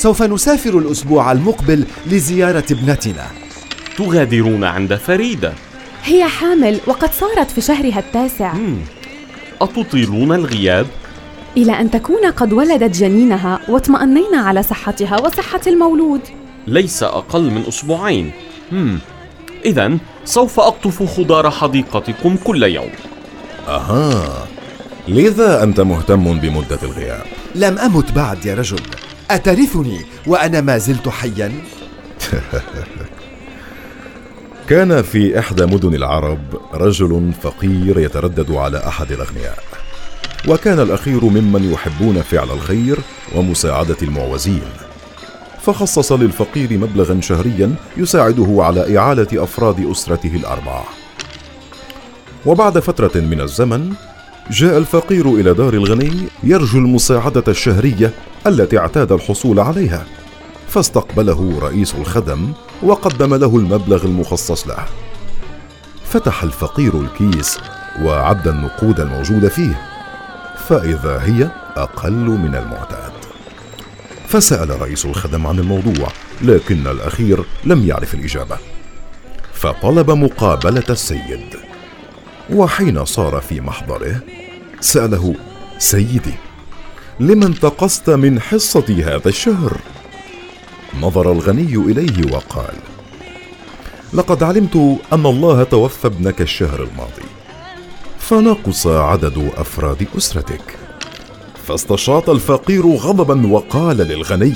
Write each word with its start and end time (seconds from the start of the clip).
سوف 0.00 0.22
نسافر 0.22 0.78
الأسبوع 0.78 1.32
المقبل 1.32 1.84
لزيارة 2.06 2.64
ابنتنا. 2.70 3.26
تغادرون 3.96 4.64
عند 4.64 4.94
فريدة. 4.94 5.52
هي 6.04 6.24
حامل 6.24 6.80
وقد 6.86 7.12
صارت 7.12 7.50
في 7.50 7.60
شهرها 7.60 7.98
التاسع. 7.98 8.54
مم. 8.54 8.76
أتطيلون 9.60 10.32
الغياب؟ 10.32 10.86
إلى 11.56 11.80
أن 11.80 11.90
تكون 11.90 12.26
قد 12.26 12.52
ولدت 12.52 12.96
جنينها 12.96 13.60
واطمأنينا 13.68 14.38
على 14.38 14.62
صحتها 14.62 15.20
وصحة 15.20 15.60
المولود. 15.66 16.20
ليس 16.66 17.02
أقل 17.02 17.50
من 17.50 17.64
أسبوعين. 17.68 18.30
إذا 19.64 19.98
سوف 20.24 20.60
أقطف 20.60 21.16
خضار 21.16 21.50
حديقتكم 21.50 22.36
كل 22.44 22.62
يوم. 22.62 22.90
أها. 23.68 24.46
لذا 25.08 25.62
أنت 25.62 25.80
مهتم 25.80 26.38
بمدة 26.38 26.78
الغياب؟ 26.82 27.24
لم 27.54 27.78
أمت 27.78 28.12
بعد 28.12 28.46
يا 28.46 28.54
رجل. 28.54 28.80
أترثني 29.34 30.00
وأنا 30.26 30.60
ما 30.60 30.78
زلت 30.78 31.08
حيا؟ 31.08 31.52
كان 34.68 35.02
في 35.02 35.38
إحدى 35.38 35.66
مدن 35.66 35.94
العرب 35.94 36.40
رجل 36.74 37.32
فقير 37.42 37.98
يتردد 37.98 38.50
على 38.50 38.86
أحد 38.86 39.12
الأغنياء 39.12 39.58
وكان 40.48 40.80
الأخير 40.80 41.24
ممن 41.24 41.72
يحبون 41.72 42.22
فعل 42.22 42.50
الخير 42.50 42.98
ومساعدة 43.36 43.96
المعوزين 44.02 44.62
فخصص 45.62 46.12
للفقير 46.12 46.78
مبلغا 46.78 47.20
شهريا 47.20 47.74
يساعده 47.96 48.56
على 48.58 48.98
إعالة 48.98 49.44
أفراد 49.44 49.90
أسرته 49.90 50.36
الأربعة 50.36 50.84
وبعد 52.46 52.78
فترة 52.78 53.20
من 53.20 53.40
الزمن 53.40 53.92
جاء 54.50 54.78
الفقير 54.78 55.34
إلى 55.34 55.54
دار 55.54 55.74
الغني 55.74 56.28
يرجو 56.42 56.78
المساعدة 56.78 57.44
الشهرية 57.48 58.12
التي 58.46 58.78
اعتاد 58.78 59.12
الحصول 59.12 59.60
عليها 59.60 60.06
فاستقبله 60.68 61.58
رئيس 61.62 61.94
الخدم 61.94 62.52
وقدم 62.82 63.34
له 63.34 63.56
المبلغ 63.56 64.04
المخصص 64.04 64.68
له. 64.68 64.84
فتح 66.04 66.42
الفقير 66.42 67.00
الكيس 67.00 67.58
وعد 68.02 68.48
النقود 68.48 69.00
الموجودة 69.00 69.48
فيه 69.48 69.80
فإذا 70.68 71.22
هي 71.22 71.50
أقل 71.76 72.12
من 72.12 72.54
المعتاد. 72.54 73.12
فسأل 74.28 74.82
رئيس 74.82 75.06
الخدم 75.06 75.46
عن 75.46 75.58
الموضوع 75.58 76.08
لكن 76.42 76.86
الأخير 76.86 77.44
لم 77.64 77.86
يعرف 77.86 78.14
الإجابة. 78.14 78.56
فطلب 79.52 80.10
مقابلة 80.10 80.84
السيد. 80.90 81.69
وحين 82.52 83.04
صار 83.04 83.40
في 83.40 83.60
محضره 83.60 84.20
سأله 84.80 85.34
سيدي 85.78 86.34
لم 87.20 87.42
انتقصت 87.42 88.10
من 88.10 88.40
حصتي 88.40 89.04
هذا 89.04 89.28
الشهر؟ 89.28 89.76
نظر 91.00 91.32
الغني 91.32 91.74
إليه 91.74 92.32
وقال 92.32 92.74
لقد 94.12 94.42
علمت 94.42 94.76
أن 95.12 95.26
الله 95.26 95.62
توفى 95.64 96.06
ابنك 96.06 96.40
الشهر 96.40 96.82
الماضي 96.82 97.28
فنقص 98.18 98.86
عدد 98.86 99.50
أفراد 99.56 100.06
أسرتك. 100.16 100.76
فاستشاط 101.66 102.30
الفقير 102.30 102.86
غضبا 102.86 103.46
وقال 103.46 103.96
للغني 103.96 104.54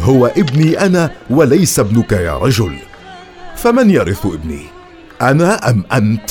هو 0.00 0.26
ابني 0.26 0.80
أنا 0.86 1.10
وليس 1.30 1.78
ابنك 1.78 2.12
يا 2.12 2.38
رجل 2.38 2.78
فمن 3.56 3.90
يرث 3.90 4.26
ابني 4.26 4.62
أنا 5.22 5.70
أم 5.70 5.84
أنت؟ 5.92 6.30